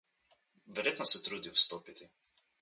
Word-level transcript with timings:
Verjetno 0.79 1.07
se 1.11 1.21
trudi 1.27 1.53
vstopiti. 1.59 2.09